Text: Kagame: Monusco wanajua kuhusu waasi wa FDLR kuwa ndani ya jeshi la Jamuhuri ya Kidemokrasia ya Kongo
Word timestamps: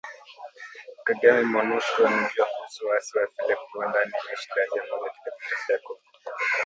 Kagame: 1.05 1.41
Monusco 1.53 2.03
wanajua 2.03 2.45
kuhusu 2.45 2.87
waasi 2.87 3.17
wa 3.17 3.27
FDLR 3.27 3.57
kuwa 3.71 3.87
ndani 3.89 4.11
ya 4.13 4.35
jeshi 4.35 4.49
la 4.55 4.65
Jamuhuri 4.75 5.05
ya 5.09 5.13
Kidemokrasia 5.13 5.75
ya 5.75 5.79
Kongo 5.81 6.01